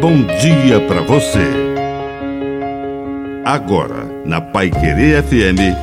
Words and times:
bom 0.00 0.22
dia 0.40 0.80
para 0.88 1.02
você. 1.02 1.46
Agora, 3.44 4.06
na 4.24 4.40
Pai 4.40 4.70
Querer 4.70 5.22
FM, 5.22 5.76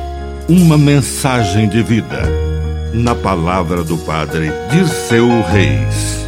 uma 0.48 0.76
mensagem 0.76 1.68
de 1.68 1.84
vida. 1.84 2.22
Na 2.92 3.14
palavra 3.14 3.84
do 3.84 3.96
Padre 3.98 4.50
Dirceu 4.72 5.28
Reis. 5.42 6.26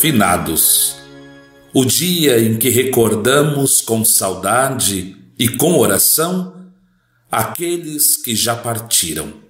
Finados. 0.00 0.96
O 1.72 1.84
dia 1.84 2.40
em 2.40 2.56
que 2.56 2.70
recordamos 2.70 3.80
com 3.80 4.04
saudade 4.04 5.16
e 5.38 5.48
com 5.48 5.78
oração 5.78 6.72
aqueles 7.30 8.16
que 8.16 8.34
já 8.34 8.56
partiram 8.56 9.44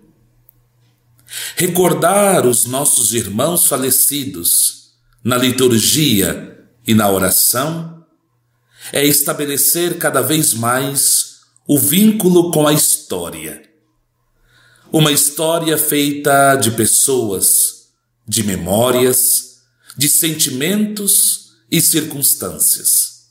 recordar 1.57 2.47
os 2.47 2.65
nossos 2.67 3.15
irmãos 3.15 3.67
falecidos 3.67 4.93
na 5.23 5.37
liturgia 5.37 6.67
e 6.87 6.95
na 6.95 7.09
oração 7.09 8.05
é 8.93 9.05
estabelecer 9.05 9.99
cada 9.99 10.21
vez 10.21 10.53
mais 10.53 11.41
o 11.67 11.79
vínculo 11.79 12.51
com 12.51 12.67
a 12.67 12.73
história. 12.73 13.63
Uma 14.93 15.13
história 15.13 15.79
feita 15.79 16.57
de 16.57 16.73
pessoas, 16.73 17.89
de 18.27 18.43
memórias, 18.43 19.63
de 19.97 20.09
sentimentos 20.09 21.55
e 21.71 21.81
circunstâncias. 21.81 23.29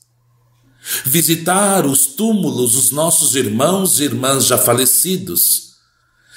Visitar 1.04 1.86
os 1.86 2.06
túmulos 2.06 2.72
dos 2.72 2.90
nossos 2.90 3.36
irmãos 3.36 4.00
e 4.00 4.04
irmãs 4.04 4.44
já 4.44 4.58
falecidos 4.58 5.73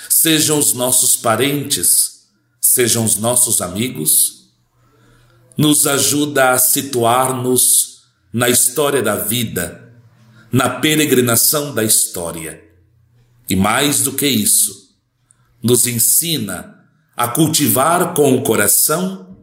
sejam 0.09 0.59
os 0.59 0.73
nossos 0.73 1.15
parentes, 1.15 2.27
sejam 2.59 3.05
os 3.05 3.15
nossos 3.15 3.61
amigos, 3.61 4.51
nos 5.57 5.87
ajuda 5.87 6.51
a 6.51 6.59
situar-nos 6.59 8.03
na 8.31 8.49
história 8.49 9.01
da 9.01 9.15
vida, 9.15 9.93
na 10.51 10.69
peregrinação 10.69 11.73
da 11.73 11.83
história. 11.83 12.63
E 13.49 13.55
mais 13.55 14.01
do 14.01 14.11
que 14.11 14.27
isso, 14.27 14.95
nos 15.63 15.87
ensina 15.87 16.85
a 17.15 17.27
cultivar 17.27 18.13
com 18.13 18.35
o 18.35 18.43
coração 18.43 19.37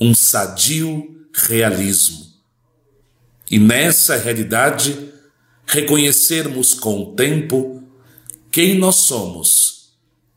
um 0.00 0.14
sadio 0.14 1.26
realismo. 1.32 2.26
E 3.50 3.58
nessa 3.58 4.16
realidade, 4.16 5.12
reconhecermos 5.66 6.74
com 6.74 7.00
o 7.02 7.14
tempo 7.14 7.82
quem 8.50 8.76
nós 8.78 8.96
somos 8.96 9.75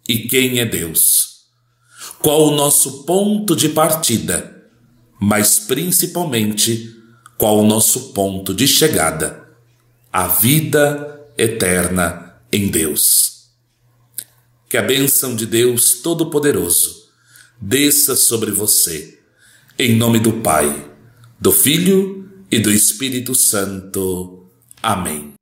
e 0.10 0.28
quem 0.28 0.60
é 0.60 0.66
Deus. 0.66 1.46
Qual 2.18 2.48
o 2.48 2.56
nosso 2.56 3.04
ponto 3.04 3.56
de 3.56 3.70
partida, 3.70 4.66
mas 5.22 5.60
principalmente 5.60 6.96
qual 7.38 7.60
o 7.60 7.66
nosso 7.66 8.12
ponto 8.12 8.52
de 8.52 8.68
chegada, 8.68 9.48
a 10.12 10.28
vida 10.28 11.28
eterna 11.38 12.36
em 12.52 12.68
Deus. 12.70 13.50
Que 14.68 14.78
a 14.78 14.82
bênção 14.82 15.36
de 15.36 15.46
Deus 15.46 16.02
Todo-Poderoso 16.02 17.08
desça 17.62 18.16
sobre 18.16 18.52
você, 18.52 19.20
em 19.78 19.96
nome 19.96 20.20
do 20.20 20.34
Pai, 20.42 20.92
do 21.40 21.52
Filho 21.52 22.28
e 22.50 22.58
do 22.60 22.72
Espírito 22.72 23.36
Santo. 23.36 24.50
Amém. 24.82 25.38